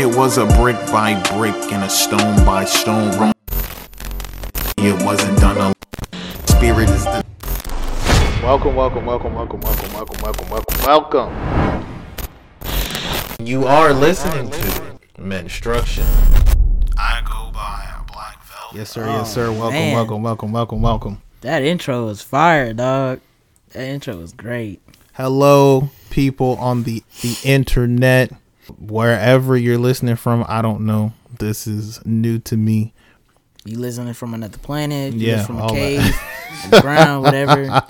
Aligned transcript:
It 0.00 0.16
was 0.16 0.38
a 0.38 0.46
brick 0.46 0.76
by 0.86 1.12
brick 1.36 1.54
and 1.70 1.84
a 1.84 1.90
stone 1.90 2.42
by 2.46 2.64
stone. 2.64 3.34
It 4.78 5.04
wasn't 5.04 5.38
done 5.38 5.58
alone. 5.58 5.74
Spirit 6.46 6.88
is 6.88 7.04
the 7.04 7.22
Welcome, 8.42 8.76
welcome, 8.76 9.04
welcome, 9.04 9.34
welcome, 9.34 9.60
welcome, 9.60 9.92
welcome, 9.92 10.22
welcome, 10.22 10.48
welcome, 10.48 10.86
welcome. 10.86 11.86
You 13.44 13.66
are 13.66 13.92
listening 13.92 14.48
to 14.50 14.98
Menstruction. 15.18 16.06
I 16.96 17.20
go 17.28 17.50
by 17.52 17.86
a 18.00 18.02
black 18.10 18.42
velvet. 18.42 18.78
Yes, 18.78 18.88
sir. 18.88 19.04
Yes, 19.04 19.20
oh, 19.20 19.34
sir. 19.34 19.52
Welcome, 19.52 19.72
man. 19.72 19.94
welcome, 19.94 20.22
welcome, 20.22 20.52
welcome, 20.52 20.80
welcome. 20.80 21.22
That 21.42 21.62
intro 21.62 22.06
was 22.06 22.22
fire, 22.22 22.72
dog. 22.72 23.20
That 23.72 23.82
intro 23.86 24.16
was 24.16 24.32
great. 24.32 24.80
Hello, 25.12 25.90
people 26.08 26.56
on 26.56 26.84
the 26.84 27.02
the 27.20 27.36
internet, 27.44 28.32
wherever 28.78 29.56
you're 29.56 29.78
listening 29.78 30.16
from. 30.16 30.44
I 30.48 30.62
don't 30.62 30.82
know. 30.86 31.12
This 31.38 31.66
is 31.66 32.04
new 32.04 32.38
to 32.40 32.56
me. 32.56 32.92
You 33.64 33.78
listening 33.78 34.14
from 34.14 34.34
another 34.34 34.58
planet? 34.58 35.14
You 35.14 35.28
Yeah, 35.28 35.44
from 35.44 35.58
a 35.58 35.68
cave, 35.68 36.02
the 36.70 36.80
ground, 36.80 37.22
whatever. 37.22 37.82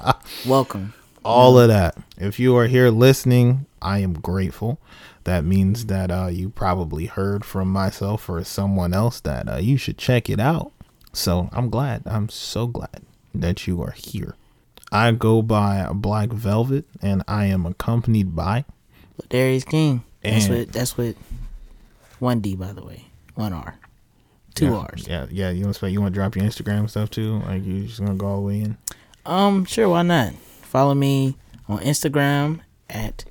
Welcome. 0.47 0.95
All 1.25 1.59
of 1.59 1.69
that. 1.69 1.97
If 2.19 2.41
you 2.41 2.57
are 2.57 2.67
here 2.67 2.91
listening, 2.91 3.67
I 3.81 3.99
am 3.99 4.15
grateful. 4.15 4.81
That 5.25 5.45
means 5.45 5.87
that 5.87 6.11
uh, 6.11 6.27
you 6.27 6.49
probably 6.51 7.07
heard 7.07 7.45
from 7.45 7.69
myself 7.69 8.29
or 8.29 8.43
someone 8.43 8.95
else 8.95 9.21
that 9.21 9.49
uh, 9.49 9.57
you 9.57 9.77
should 9.77 9.99
check 9.99 10.29
it 10.31 10.41
out. 10.41 10.73
So 11.13 11.51
I'm 11.53 11.71
glad. 11.71 12.03
I'm 12.07 12.29
so 12.29 12.67
glad 12.67 13.03
that 13.35 13.67
you 13.67 13.83
are 13.83 13.93
here. 13.93 14.35
I 14.91 15.13
go 15.13 15.41
by 15.41 15.89
Black 15.93 16.31
Velvet, 16.31 16.85
and 17.01 17.23
I 17.29 17.45
am 17.47 17.65
accompanied 17.65 18.35
by. 18.35 18.65
Darius 19.29 19.65
King. 19.65 20.03
That's 20.23 20.47
And- 20.47 20.55
what. 20.59 20.73
That's 20.73 20.97
what. 20.99 21.17
One 22.19 22.41
D, 22.41 22.55
by 22.57 22.73
the 22.73 22.85
way. 22.85 23.07
One 23.35 23.53
R. 23.53 23.77
Two 24.55 24.67
yeah, 24.67 24.77
R's. 24.77 25.09
Yeah, 25.09 25.27
yeah. 25.31 25.51
You 25.51 25.65
want 25.65 25.77
to 25.77 25.91
you 25.91 26.01
want 26.03 26.13
to 26.13 26.19
drop 26.19 26.37
your 26.37 26.45
Instagram 26.45 26.91
stuff 26.91 27.09
too? 27.11 27.39
Like 27.47 27.65
you 27.65 27.87
just 27.87 28.01
gonna 28.01 28.15
go 28.15 28.27
all 28.27 28.37
the 28.41 28.47
way 28.47 28.61
in? 28.61 28.77
Um, 29.25 29.65
sure, 29.65 29.89
why 29.89 30.03
not? 30.03 30.35
Follow 30.35 30.95
me 30.95 31.37
on 31.69 31.79
Instagram 31.79 32.61
at 32.91 33.25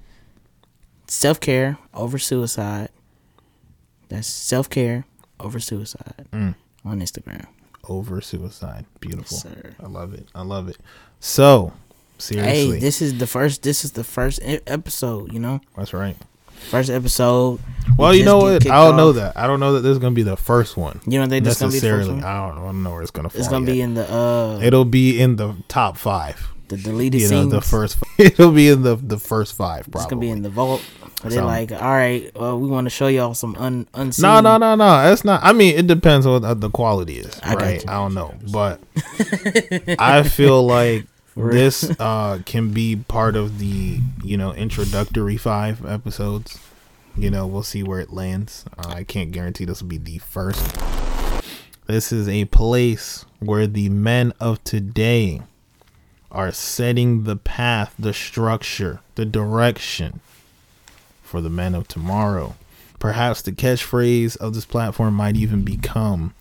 self 1.08 1.40
care 1.40 1.78
over 1.94 2.18
suicide. 2.18 2.90
That's 4.08 4.28
self 4.28 4.70
care 4.70 5.06
over 5.40 5.60
suicide 5.60 6.26
Mm. 6.32 6.56
on 6.86 7.00
Instagram. 7.02 7.46
Over 7.88 8.22
suicide. 8.22 8.86
Beautiful. 9.00 9.38
sir. 9.38 9.76
I 9.84 9.88
love 9.88 10.14
it. 10.14 10.28
I 10.34 10.42
love 10.42 10.68
it. 10.70 10.78
So 11.20 11.74
seriously, 12.18 12.74
Hey, 12.76 12.80
this 12.80 13.02
is 13.02 13.18
the 13.20 13.28
first. 13.28 13.62
This 13.64 13.84
is 13.86 13.92
the 13.92 14.04
first 14.04 14.40
episode. 14.44 15.32
You 15.34 15.40
know, 15.40 15.62
that's 15.76 15.94
right. 15.94 16.18
First 16.70 16.90
episode. 16.90 17.60
Well, 17.98 18.12
We 18.12 18.20
you 18.20 18.26
know 18.26 18.38
what? 18.38 18.66
I 18.70 18.86
don't 18.86 18.96
know 18.98 19.12
that. 19.14 19.36
I 19.36 19.48
don't 19.48 19.60
know 19.60 19.74
that 19.74 19.82
this 19.82 19.92
is 19.94 20.00
gonna 20.00 20.14
be 20.16 20.24
the 20.24 20.38
first 20.38 20.78
one. 20.78 21.00
You 21.08 21.20
don't 21.20 21.30
think 21.30 21.44
this 21.46 21.60
gonna 21.60 21.72
be 21.72 21.80
the 21.80 21.90
first 21.90 22.10
one? 22.10 22.24
I 22.24 22.48
don't, 22.48 22.58
I 22.60 22.62
don't 22.66 22.84
know 22.84 22.92
where 22.92 23.02
it's 23.02 23.12
gonna. 23.12 23.30
Fall 23.30 23.40
It's 23.40 23.50
gonna 23.50 23.66
yet. 23.66 23.74
be 23.74 23.82
in 23.82 23.94
the 23.96 24.12
uh 24.14 24.60
It'll 24.62 24.86
be 24.86 25.20
in 25.20 25.36
the 25.38 25.56
top 25.68 25.98
five. 25.98 26.48
the 26.68 26.78
deleted 26.78 27.22
You 27.22 27.30
know, 27.30 27.42
scenes. 27.42 27.52
the 27.52 27.62
first. 27.62 27.98
It'll 28.20 28.52
be 28.52 28.70
in 28.70 28.84
the 28.84 28.96
the 28.96 29.18
first 29.18 29.56
five. 29.56 29.84
Probably. 29.86 30.02
It's 30.02 30.10
gonna 30.10 30.22
be 30.22 30.30
in 30.30 30.42
the 30.44 30.50
vault. 30.50 30.84
But 31.22 31.32
they're 31.32 31.42
Something. 31.42 31.70
like, 31.78 31.82
all 31.84 31.92
right, 31.92 32.32
well, 32.34 32.58
we 32.58 32.70
want 32.70 32.86
to 32.86 32.90
show 32.90 33.08
y'all 33.08 33.34
some 33.34 33.54
un 33.58 33.88
unseen. 33.94 34.24
No, 34.24 34.40
no, 34.40 34.56
no, 34.58 34.76
no. 34.76 34.86
That's 35.04 35.26
not. 35.26 35.42
I 35.44 35.52
mean, 35.52 35.78
it 35.78 35.86
depends 35.86 36.26
on 36.26 36.42
what 36.44 36.62
the 36.62 36.70
quality 36.70 37.18
is, 37.20 37.38
I 37.44 37.56
right? 37.56 37.84
you. 37.84 37.90
I 37.90 37.96
don't 37.96 38.14
know, 38.14 38.34
but 38.54 38.80
I 40.00 40.24
feel 40.24 40.66
like 40.66 41.08
this 41.40 41.90
uh, 42.00 42.40
can 42.46 42.72
be 42.72 42.96
part 42.96 43.36
of 43.36 43.60
the 43.60 44.00
you 44.24 44.38
know 44.38 44.54
introductory 44.54 45.38
five 45.38 45.86
episodes. 45.86 46.60
You 47.18 47.30
know, 47.30 47.48
we'll 47.48 47.64
see 47.64 47.84
where 47.84 48.00
it 48.00 48.14
lands. 48.14 48.66
Uh, 48.78 48.90
I 48.90 49.04
can't 49.04 49.32
guarantee 49.32 49.66
this 49.66 49.82
will 49.82 49.90
be 49.90 49.98
the 49.98 50.20
first. 50.20 50.78
This 51.88 52.12
is 52.12 52.30
a 52.30 52.46
place 52.46 53.26
where 53.40 53.68
the 53.68 53.90
men 53.90 54.32
of 54.40 54.64
today 54.64 55.42
are 56.32 56.52
setting 56.52 57.24
the 57.24 57.36
path, 57.36 57.96
the 57.98 58.14
structure, 58.14 59.02
the 59.16 59.26
direction 59.26 60.20
for 61.24 61.42
the 61.42 61.50
men 61.50 61.74
of 61.74 61.88
tomorrow. 61.88 62.56
Perhaps 63.00 63.42
the 63.42 63.52
catchphrase 63.52 64.38
of 64.38 64.54
this 64.54 64.66
platform 64.66 65.14
might 65.16 65.36
even 65.36 65.64
become 65.64 66.34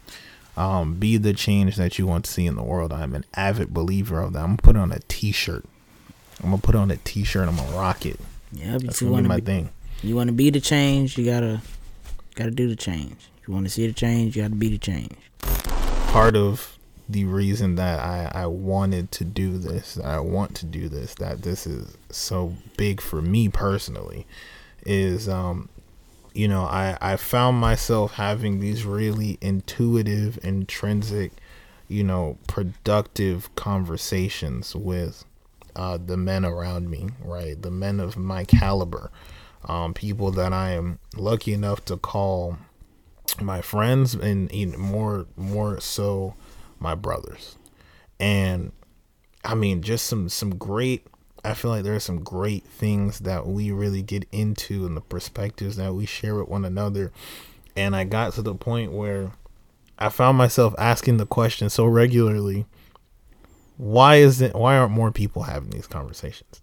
um, 0.59 0.95
be 0.95 1.17
the 1.17 1.33
change 1.33 1.77
that 1.77 1.99
you 1.99 2.07
want 2.07 2.25
to 2.25 2.31
see 2.31 2.45
in 2.45 2.57
the 2.57 2.63
world. 2.65 2.93
I'm 2.93 3.15
an 3.15 3.25
avid 3.35 3.73
believer 3.73 4.21
of 4.21 4.33
that. 4.33 4.41
I'm 4.41 4.57
gonna 4.57 4.63
put 4.63 4.77
on 4.77 4.91
a 4.91 4.99
t 5.07 5.31
shirt. 5.31 5.65
I'm 6.43 6.51
gonna 6.51 6.61
put 6.61 6.75
on 6.75 6.91
a 6.91 6.97
t 6.97 7.23
shirt, 7.25 7.49
I'm 7.49 7.57
gonna 7.57 7.77
rock 7.77 8.05
it. 8.05 8.19
Yeah, 8.53 8.77
That's 8.79 9.01
you 9.01 9.09
gonna 9.09 9.23
be 9.23 9.29
my 9.29 9.37
be, 9.37 9.43
thing. 9.43 9.71
you 10.03 10.17
want 10.17 10.29
to 10.29 10.33
be 10.35 10.51
the 10.51 10.61
change. 10.61 11.17
You 11.17 11.25
gotta 11.25 11.63
gotta 12.35 12.51
do 12.51 12.69
the 12.69 12.77
change. 12.77 13.29
You 13.47 13.55
want 13.55 13.67
to 13.67 13.71
see 13.71 13.87
the 13.87 13.93
change. 13.93 14.37
You 14.37 14.43
gotta 14.43 14.57
be 14.57 14.69
the 14.69 14.79
change. 14.79 15.17
Part 16.09 16.37
of 16.37 16.77
the 17.09 17.25
reason 17.25 17.77
that 17.77 18.01
I, 18.01 18.31
I 18.35 18.47
wanted 18.47 19.13
to 19.13 19.25
do 19.25 19.59
this, 19.59 19.95
that 19.95 20.05
I 20.05 20.21
want 20.21 20.55
to 20.57 20.67
do 20.67 20.89
this, 20.89 21.15
that 21.15 21.43
this 21.43 21.67
is 21.67 21.97
so 22.11 22.55
big 22.77 23.01
for 23.01 23.23
me 23.23 23.49
personally, 23.49 24.27
is 24.85 25.29
um 25.29 25.69
you 26.39 26.47
know, 26.47 26.63
I, 26.63 26.97
I 27.01 27.17
found 27.17 27.57
myself 27.57 28.13
having 28.13 28.61
these 28.61 28.85
really 28.85 29.39
intuitive, 29.41 30.39
intrinsic, 30.45 31.33
you 31.89 32.05
know, 32.05 32.39
productive 32.47 33.53
conversations 33.57 34.73
with 34.73 35.25
uh, 35.75 35.99
the 35.99 36.17
men 36.17 36.45
around 36.45 36.91
me, 36.91 37.09
right? 37.25 37.61
The 37.61 37.73
men 37.73 37.99
of 37.99 38.17
my 38.17 38.45
caliber, 38.45 39.11
um, 39.65 39.95
people 39.95 40.31
that 40.31 40.53
I 40.53 40.71
am 40.71 41.01
lucky 41.17 41.53
enough 41.53 41.85
to 41.87 41.97
call 41.97 42.57
my 43.41 43.61
friends, 43.61 44.15
and 44.15 44.51
even 44.53 44.79
more, 44.79 45.27
more 45.37 45.81
so, 45.81 46.37
my 46.79 46.95
brothers. 46.95 47.57
And 48.21 48.71
I 49.45 49.57
mean, 49.57 49.83
just 49.83 50.07
some 50.07 50.29
some 50.29 50.55
great. 50.55 51.05
I 51.45 51.55
feel 51.55 51.71
like 51.71 51.85
there 51.85 51.95
are 51.95 52.01
some 52.01 52.23
great 52.23 52.65
things 52.65 53.21
that 53.21 53.47
we 53.47 53.71
really 53.71 54.03
get 54.03 54.27
into 54.33 54.87
and 54.87 54.97
the 54.97 55.01
perspectives 55.01 55.77
that 55.77 55.95
we 55.95 56.07
share 56.07 56.35
with 56.35 56.49
one 56.49 56.65
another. 56.65 57.13
And 57.77 57.95
I 57.95 58.05
got 58.05 58.33
to 58.35 58.43
the 58.43 58.55
point 58.55 58.93
where 58.93 59.33
I 59.99 60.09
found 60.09 60.37
myself 60.39 60.75
asking 60.79 61.17
the 61.17 61.27
question 61.27 61.71
so 61.71 61.87
regularly 61.87 62.67
why 63.77 64.17
is 64.17 64.41
it 64.41 64.55
why 64.55 64.77
aren't 64.77 64.93
more 64.93 65.13
people 65.13 65.45
having 65.45 65.71
these 65.71 65.87
conversations? 65.87 66.61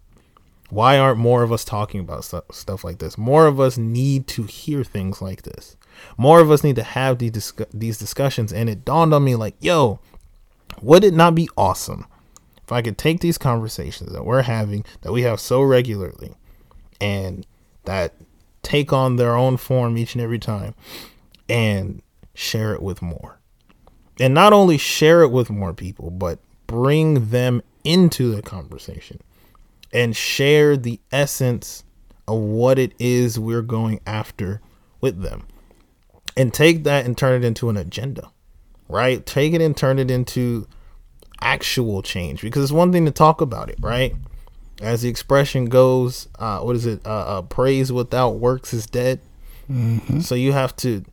Why 0.68 0.98
aren't 0.98 1.18
more 1.18 1.42
of 1.42 1.50
us 1.50 1.64
talking 1.64 2.00
about 2.00 2.24
stu- 2.24 2.42
stuff 2.52 2.84
like 2.84 2.98
this? 2.98 3.16
More 3.16 3.46
of 3.46 3.58
us 3.58 3.78
need 3.78 4.26
to 4.28 4.42
hear 4.42 4.84
things 4.84 5.22
like 5.22 5.42
this. 5.42 5.76
More 6.18 6.40
of 6.40 6.50
us 6.50 6.62
need 6.62 6.76
to 6.76 6.82
have 6.82 7.18
these 7.18 7.52
these 7.72 7.98
discussions. 7.98 8.52
And 8.52 8.68
it 8.68 8.84
dawned 8.84 9.14
on 9.14 9.24
me 9.24 9.34
like 9.34 9.56
yo 9.60 9.98
would 10.82 11.04
it 11.04 11.14
not 11.14 11.34
be 11.34 11.48
awesome 11.56 12.06
if 12.66 12.72
I 12.72 12.82
could 12.82 12.98
take 12.98 13.20
these 13.20 13.38
conversations 13.38 14.12
that 14.12 14.24
we're 14.24 14.42
having 14.42 14.84
that 15.02 15.12
we 15.12 15.22
have 15.22 15.38
so 15.38 15.62
regularly 15.62 16.34
and 17.00 17.46
that 17.84 18.14
take 18.64 18.92
on 18.92 19.14
their 19.14 19.36
own 19.36 19.56
form 19.56 19.96
each 19.96 20.16
and 20.16 20.22
every 20.22 20.40
time 20.40 20.74
and 21.48 22.02
share 22.34 22.74
it 22.74 22.82
with 22.82 23.00
more. 23.00 23.38
And 24.18 24.34
not 24.34 24.52
only 24.52 24.78
share 24.78 25.22
it 25.22 25.28
with 25.28 25.48
more 25.48 25.72
people, 25.72 26.10
but 26.10 26.40
bring 26.66 27.30
them 27.30 27.62
into 27.84 28.34
the 28.34 28.42
conversation 28.42 29.20
and 29.92 30.16
share 30.16 30.76
the 30.76 30.98
essence 31.12 31.84
of 32.26 32.40
what 32.40 32.80
it 32.80 32.94
is 32.98 33.38
we're 33.38 33.62
going 33.62 34.00
after 34.08 34.60
with 35.00 35.22
them. 35.22 35.46
And 36.36 36.52
take 36.52 36.82
that 36.82 37.06
and 37.06 37.16
turn 37.16 37.44
it 37.44 37.46
into 37.46 37.70
an 37.70 37.76
agenda, 37.76 38.32
right? 38.88 39.24
Take 39.24 39.54
it 39.54 39.62
and 39.62 39.76
turn 39.76 40.00
it 40.00 40.10
into 40.10 40.66
actual 41.40 42.02
change 42.02 42.42
because 42.42 42.62
it's 42.62 42.72
one 42.72 42.92
thing 42.92 43.04
to 43.04 43.10
talk 43.10 43.40
about 43.40 43.68
it, 43.68 43.78
right? 43.80 44.14
As 44.80 45.02
the 45.02 45.08
expression 45.08 45.66
goes, 45.66 46.28
uh, 46.38 46.60
what 46.60 46.76
is 46.76 46.86
it? 46.86 47.00
Uh, 47.06 47.38
uh, 47.38 47.42
praise 47.42 47.90
without 47.92 48.36
works 48.36 48.74
is 48.74 48.86
dead. 48.86 49.20
So 50.20 50.34
you 50.34 50.52
have 50.52 50.76
to, 50.76 51.04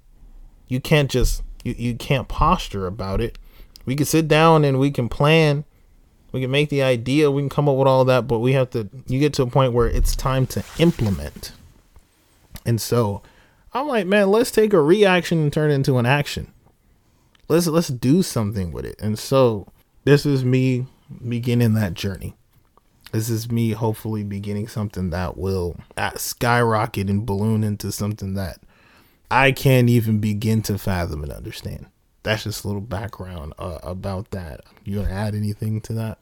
you 0.67 0.79
can't 0.79 1.09
just, 1.09 1.41
you, 1.63 1.73
you 1.77 1.95
can't 1.95 2.27
posture 2.27 2.85
about 2.85 3.21
it. 3.21 3.37
We 3.85 3.95
can 3.95 4.05
sit 4.05 4.27
down 4.27 4.63
and 4.63 4.79
we 4.79 4.91
can 4.91 5.09
plan, 5.09 5.65
we 6.31 6.41
can 6.41 6.51
make 6.51 6.69
the 6.69 6.83
idea, 6.83 7.31
we 7.31 7.41
can 7.41 7.49
come 7.49 7.67
up 7.67 7.77
with 7.77 7.87
all 7.87 8.05
that, 8.05 8.27
but 8.27 8.39
we 8.39 8.53
have 8.53 8.69
to, 8.71 8.89
you 9.07 9.19
get 9.19 9.33
to 9.33 9.43
a 9.43 9.47
point 9.47 9.73
where 9.73 9.87
it's 9.87 10.15
time 10.15 10.45
to 10.47 10.63
implement. 10.77 11.53
And 12.65 12.79
so 12.79 13.23
I'm 13.73 13.87
like, 13.87 14.05
man, 14.05 14.29
let's 14.29 14.51
take 14.51 14.73
a 14.73 14.81
reaction 14.81 15.39
and 15.39 15.51
turn 15.51 15.71
it 15.71 15.75
into 15.75 15.97
an 15.97 16.05
action 16.05 16.53
let's 17.47 17.67
let's 17.67 17.89
do 17.89 18.23
something 18.23 18.71
with 18.71 18.85
it 18.85 18.95
and 18.99 19.17
so 19.17 19.67
this 20.03 20.25
is 20.25 20.43
me 20.43 20.87
beginning 21.27 21.73
that 21.73 21.93
journey. 21.93 22.35
This 23.11 23.29
is 23.29 23.51
me 23.51 23.71
hopefully 23.71 24.23
beginning 24.23 24.67
something 24.67 25.11
that 25.11 25.37
will 25.37 25.77
skyrocket 26.17 27.09
and 27.09 27.25
balloon 27.25 27.63
into 27.63 27.91
something 27.91 28.33
that 28.33 28.57
i 29.29 29.51
can't 29.51 29.89
even 29.89 30.19
begin 30.19 30.61
to 30.63 30.77
fathom 30.77 31.23
and 31.23 31.31
understand. 31.31 31.87
That's 32.23 32.43
just 32.43 32.63
a 32.63 32.67
little 32.67 32.81
background 32.81 33.53
uh, 33.59 33.79
about 33.83 34.31
that. 34.31 34.61
You 34.85 34.97
want 34.97 35.09
to 35.09 35.15
add 35.15 35.35
anything 35.35 35.81
to 35.81 35.93
that? 35.93 36.17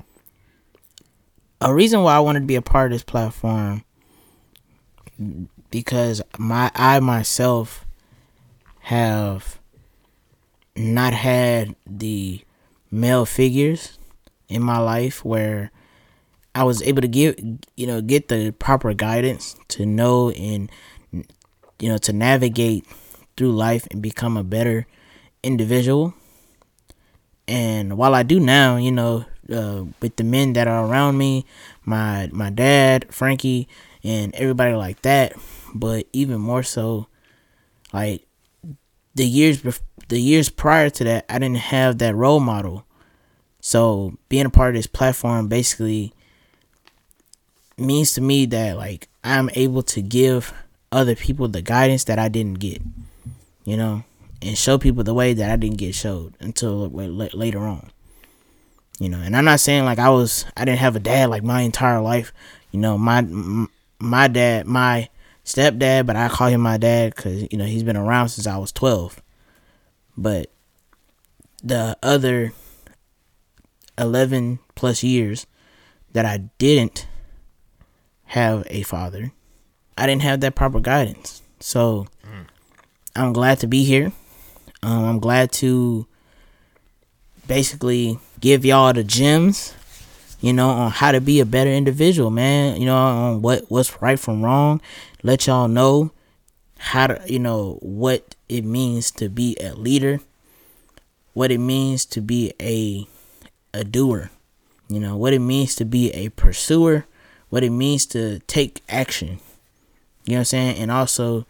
A 1.61 1.73
reason 1.73 2.01
why 2.01 2.15
I 2.15 2.19
wanted 2.19 2.39
to 2.39 2.45
be 2.47 2.55
a 2.55 2.61
part 2.61 2.91
of 2.91 2.95
this 2.95 3.03
platform 3.03 3.83
because 5.69 6.21
my 6.37 6.71
I 6.73 6.99
myself 6.99 7.85
have 8.79 9.59
not 10.75 11.13
had 11.13 11.75
the 11.85 12.41
male 12.91 13.25
figures 13.25 13.97
in 14.49 14.61
my 14.61 14.77
life 14.77 15.23
where 15.23 15.71
I 16.53 16.63
was 16.63 16.81
able 16.83 17.01
to 17.01 17.07
give 17.07 17.35
you 17.75 17.87
know 17.87 18.01
get 18.01 18.27
the 18.27 18.51
proper 18.51 18.93
guidance 18.93 19.55
to 19.69 19.85
know 19.85 20.29
and 20.31 20.69
you 21.11 21.89
know 21.89 21.97
to 21.99 22.13
navigate 22.13 22.85
through 23.37 23.53
life 23.53 23.87
and 23.89 24.01
become 24.01 24.37
a 24.37 24.43
better 24.43 24.85
individual. 25.43 26.13
And 27.47 27.97
while 27.97 28.13
I 28.13 28.23
do 28.23 28.39
now, 28.39 28.77
you 28.77 28.91
know, 28.91 29.25
uh, 29.51 29.85
with 30.01 30.15
the 30.15 30.23
men 30.23 30.53
that 30.53 30.67
are 30.67 30.85
around 30.85 31.17
me, 31.17 31.45
my 31.83 32.29
my 32.31 32.49
dad, 32.49 33.07
Frankie, 33.09 33.67
and 34.03 34.33
everybody 34.35 34.73
like 34.75 35.01
that, 35.01 35.33
but 35.73 36.07
even 36.13 36.39
more 36.39 36.63
so, 36.63 37.07
like 37.93 38.27
the 39.15 39.25
years 39.25 39.61
bef- 39.61 39.81
the 40.07 40.19
years 40.19 40.49
prior 40.49 40.89
to 40.89 41.03
that, 41.05 41.25
I 41.29 41.39
didn't 41.39 41.57
have 41.57 41.97
that 41.99 42.15
role 42.15 42.39
model. 42.39 42.85
So 43.59 44.17
being 44.29 44.45
a 44.45 44.49
part 44.49 44.69
of 44.69 44.75
this 44.75 44.87
platform 44.87 45.47
basically 45.47 46.13
means 47.77 48.13
to 48.13 48.21
me 48.21 48.45
that 48.47 48.77
like 48.77 49.07
I'm 49.23 49.49
able 49.53 49.83
to 49.83 50.01
give 50.01 50.53
other 50.91 51.15
people 51.15 51.47
the 51.47 51.61
guidance 51.61 52.03
that 52.05 52.19
I 52.19 52.27
didn't 52.27 52.59
get, 52.59 52.81
you 53.63 53.77
know, 53.77 54.03
and 54.41 54.57
show 54.57 54.77
people 54.77 55.03
the 55.03 55.13
way 55.13 55.33
that 55.33 55.49
I 55.51 55.55
didn't 55.55 55.77
get 55.77 55.95
showed 55.95 56.33
until 56.39 56.89
later 56.89 57.59
on. 57.59 57.89
You 58.99 59.09
know, 59.09 59.19
and 59.19 59.35
I'm 59.35 59.45
not 59.45 59.59
saying 59.59 59.85
like 59.85 59.99
I 59.99 60.09
was 60.09 60.45
I 60.55 60.65
didn't 60.65 60.79
have 60.79 60.95
a 60.95 60.99
dad 60.99 61.29
like 61.29 61.43
my 61.43 61.61
entire 61.61 62.01
life. 62.01 62.33
You 62.71 62.79
know, 62.79 62.97
my 62.97 63.25
my 63.99 64.27
dad, 64.27 64.67
my 64.67 65.09
stepdad, 65.45 66.05
but 66.05 66.15
I 66.15 66.29
call 66.29 66.47
him 66.47 66.61
my 66.61 66.77
dad 66.77 67.15
because 67.15 67.47
you 67.51 67.57
know 67.57 67.65
he's 67.65 67.83
been 67.83 67.97
around 67.97 68.29
since 68.29 68.47
I 68.47 68.57
was 68.57 68.71
12. 68.71 69.21
But 70.17 70.51
the 71.63 71.97
other 72.03 72.53
11 73.97 74.59
plus 74.75 75.03
years 75.03 75.45
that 76.11 76.25
I 76.25 76.49
didn't 76.57 77.07
have 78.25 78.65
a 78.69 78.83
father, 78.83 79.31
I 79.97 80.05
didn't 80.07 80.23
have 80.23 80.41
that 80.41 80.55
proper 80.55 80.79
guidance. 80.79 81.41
So 81.59 82.07
mm. 82.23 82.45
I'm 83.15 83.33
glad 83.33 83.59
to 83.59 83.67
be 83.67 83.83
here. 83.83 84.11
Um, 84.83 85.05
I'm 85.05 85.19
glad 85.19 85.51
to 85.53 86.07
basically 87.47 88.19
give 88.39 88.65
y'all 88.65 88.93
the 88.93 89.03
gems, 89.03 89.73
you 90.41 90.51
know, 90.53 90.69
on 90.69 90.91
how 90.91 91.11
to 91.11 91.21
be 91.21 91.39
a 91.39 91.45
better 91.45 91.69
individual, 91.69 92.31
man. 92.31 92.79
You 92.79 92.87
know, 92.87 92.97
on 92.97 93.41
what 93.41 93.65
what's 93.69 94.01
right 94.01 94.19
from 94.19 94.43
wrong. 94.43 94.81
Let 95.23 95.47
y'all 95.47 95.67
know 95.67 96.11
how 96.77 97.07
to, 97.07 97.21
you 97.31 97.39
know, 97.39 97.77
what 97.81 98.35
it 98.49 98.65
means 98.65 99.11
to 99.11 99.29
be 99.29 99.55
a 99.61 99.73
leader, 99.73 100.19
what 101.33 101.51
it 101.51 101.59
means 101.59 102.05
to 102.05 102.21
be 102.21 102.53
a 102.59 103.07
a 103.73 103.83
doer, 103.83 104.31
you 104.89 104.99
know, 104.99 105.15
what 105.15 105.31
it 105.31 105.39
means 105.39 105.75
to 105.75 105.85
be 105.85 106.11
a 106.11 106.29
pursuer, 106.29 107.05
what 107.49 107.63
it 107.63 107.69
means 107.69 108.05
to 108.07 108.39
take 108.47 108.81
action. 108.89 109.39
You 110.25 110.33
know 110.33 110.35
what 110.35 110.39
I'm 110.39 110.45
saying? 110.45 110.77
And 110.77 110.91
also 110.91 111.45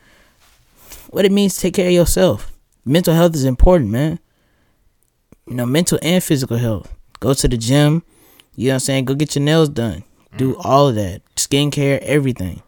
what 1.09 1.25
it 1.25 1.31
means 1.31 1.55
to 1.55 1.61
take 1.61 1.73
care 1.75 1.87
of 1.87 1.94
yourself. 1.94 2.51
Mental 2.85 3.13
health 3.13 3.35
is 3.35 3.45
important, 3.45 3.89
man. 3.89 4.19
You 5.47 5.55
know, 5.55 5.65
mental 5.65 5.99
and 6.01 6.23
physical 6.23 6.57
health. 6.57 6.94
Go 7.19 7.33
to 7.33 7.47
the 7.47 7.57
gym. 7.57 8.03
You 8.56 8.68
know 8.68 8.71
what 8.71 8.75
I'm 8.75 8.80
saying? 8.80 9.06
Go 9.06 9.15
get 9.15 9.36
your 9.36 9.44
nails 9.44 9.69
done. 9.69 10.03
Do 10.38 10.56
mm. 10.56 10.62
all 10.65 10.89
of 10.89 10.95
that. 10.95 11.21
Skincare, 11.36 12.00
everything. 12.00 12.62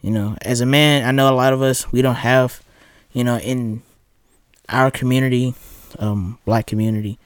You 0.00 0.10
know, 0.10 0.36
as 0.42 0.60
a 0.60 0.66
man, 0.66 1.06
I 1.06 1.12
know 1.12 1.32
a 1.32 1.34
lot 1.34 1.52
of 1.52 1.62
us, 1.62 1.92
we 1.92 2.02
don't 2.02 2.16
have, 2.16 2.62
you 3.12 3.22
know, 3.22 3.38
in 3.38 3.82
our 4.68 4.90
community, 4.90 5.54
um, 5.98 6.38
black 6.44 6.66
community, 6.66 7.18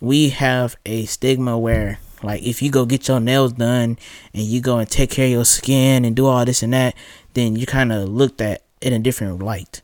we 0.00 0.30
have 0.30 0.76
a 0.86 1.04
stigma 1.06 1.58
where 1.58 1.98
like 2.22 2.42
if 2.42 2.62
you 2.62 2.70
go 2.70 2.86
get 2.86 3.08
your 3.08 3.20
nails 3.20 3.52
done 3.52 3.98
and 4.32 4.42
you 4.42 4.60
go 4.60 4.78
and 4.78 4.88
take 4.88 5.10
care 5.10 5.26
of 5.26 5.32
your 5.32 5.44
skin 5.44 6.04
and 6.04 6.16
do 6.16 6.26
all 6.26 6.44
this 6.44 6.62
and 6.62 6.72
that, 6.72 6.94
then 7.34 7.56
you 7.56 7.66
kind 7.66 7.92
of 7.92 8.08
looked 8.08 8.40
at 8.40 8.62
in 8.80 8.92
a 8.92 8.98
different 8.98 9.40
light. 9.42 9.82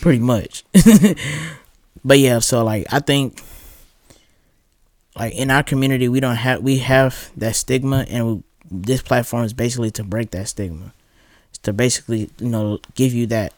Pretty 0.00 0.18
much. 0.18 0.64
but 2.04 2.18
yeah, 2.18 2.38
so 2.38 2.62
like 2.64 2.86
I 2.92 3.00
think 3.00 3.42
like 5.16 5.34
in 5.34 5.50
our 5.50 5.62
community 5.62 6.08
we 6.08 6.20
don't 6.20 6.36
have 6.36 6.62
we 6.62 6.78
have 6.78 7.30
that 7.36 7.56
stigma 7.56 8.06
and 8.08 8.26
we, 8.26 8.42
this 8.70 9.02
platform 9.02 9.44
is 9.44 9.52
basically 9.52 9.90
to 9.92 10.04
break 10.04 10.30
that 10.30 10.48
stigma. 10.48 10.92
It's 11.50 11.58
to 11.58 11.72
basically, 11.72 12.30
you 12.38 12.48
know, 12.48 12.78
give 12.94 13.12
you 13.14 13.26
that 13.28 13.52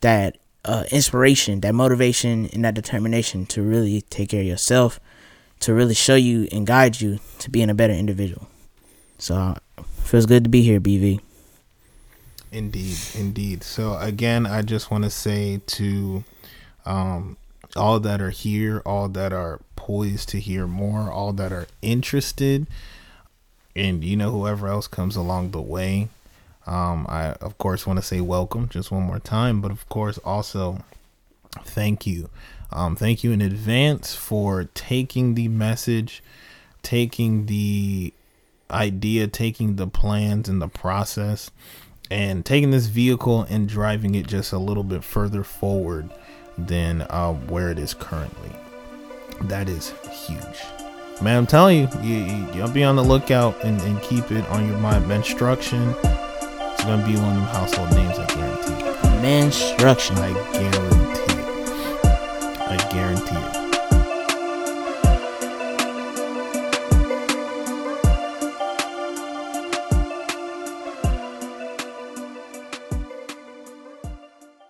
that 0.00 0.38
uh, 0.64 0.84
inspiration, 0.90 1.60
that 1.60 1.74
motivation, 1.74 2.46
and 2.52 2.64
that 2.64 2.74
determination 2.74 3.46
to 3.46 3.62
really 3.62 4.02
take 4.02 4.30
care 4.30 4.40
of 4.40 4.46
yourself, 4.46 5.00
to 5.60 5.74
really 5.74 5.94
show 5.94 6.14
you 6.14 6.48
and 6.52 6.66
guide 6.66 7.00
you 7.00 7.18
to 7.38 7.50
being 7.50 7.70
a 7.70 7.74
better 7.74 7.92
individual. 7.92 8.48
So 9.18 9.34
uh, 9.34 9.54
feels 10.02 10.26
good 10.26 10.44
to 10.44 10.50
be 10.50 10.62
here, 10.62 10.80
BV. 10.80 11.20
Indeed, 12.50 12.98
indeed. 13.14 13.62
So 13.64 13.96
again, 13.98 14.46
I 14.46 14.62
just 14.62 14.90
want 14.90 15.04
to 15.04 15.10
say 15.10 15.60
to 15.66 16.24
um, 16.84 17.36
all 17.76 18.00
that 18.00 18.20
are 18.20 18.30
here, 18.30 18.82
all 18.84 19.08
that 19.08 19.32
are 19.32 19.60
poised 19.76 20.28
to 20.30 20.40
hear 20.40 20.66
more, 20.66 21.10
all 21.10 21.32
that 21.32 21.52
are 21.52 21.66
interested, 21.80 22.66
and 23.74 24.04
you 24.04 24.16
know 24.16 24.30
whoever 24.30 24.68
else 24.68 24.86
comes 24.86 25.16
along 25.16 25.50
the 25.50 25.62
way. 25.62 26.08
Um, 26.66 27.06
I 27.08 27.32
of 27.40 27.58
course 27.58 27.86
want 27.86 27.98
to 27.98 28.04
say 28.04 28.20
welcome 28.20 28.68
just 28.68 28.90
one 28.90 29.02
more 29.02 29.18
time, 29.18 29.60
but 29.60 29.70
of 29.70 29.88
course 29.88 30.18
also 30.18 30.84
thank 31.64 32.06
you. 32.06 32.28
Um, 32.70 32.96
thank 32.96 33.22
you 33.22 33.32
in 33.32 33.40
advance 33.40 34.14
for 34.14 34.64
taking 34.74 35.34
the 35.34 35.48
message, 35.48 36.22
taking 36.82 37.46
the 37.46 38.12
idea, 38.70 39.26
taking 39.26 39.76
the 39.76 39.86
plans 39.86 40.48
and 40.48 40.62
the 40.62 40.68
process, 40.68 41.50
and 42.10 42.44
taking 42.44 42.70
this 42.70 42.86
vehicle 42.86 43.42
and 43.42 43.68
driving 43.68 44.14
it 44.14 44.26
just 44.26 44.52
a 44.52 44.58
little 44.58 44.84
bit 44.84 45.04
further 45.04 45.42
forward 45.42 46.10
than 46.58 47.02
uh, 47.02 47.32
where 47.32 47.70
it 47.70 47.78
is 47.78 47.94
currently. 47.94 48.50
That 49.42 49.68
is 49.68 49.92
huge. 50.10 50.62
Man, 51.20 51.38
I'm 51.38 51.46
telling 51.46 51.80
you, 51.80 51.88
you, 52.02 52.16
you 52.52 52.62
will 52.62 52.70
be 52.70 52.84
on 52.84 52.96
the 52.96 53.04
lookout 53.04 53.62
and, 53.64 53.80
and 53.82 54.00
keep 54.02 54.30
it 54.30 54.44
on 54.48 54.66
your 54.66 54.78
mind. 54.78 55.06
Menstruction, 55.06 55.94
it's 56.02 56.84
gonna 56.84 57.06
be 57.06 57.16
one 57.16 57.36
of 57.36 57.36
them 57.36 57.44
household 57.44 57.90
names, 57.92 58.18
I 58.18 58.26
guarantee. 58.26 59.22
Menstruction, 59.22 60.16
I 60.18 60.32
guarantee 60.52 61.32
it. 61.32 62.06
I 62.60 62.88
guarantee 62.90 63.36
it. 63.36 63.51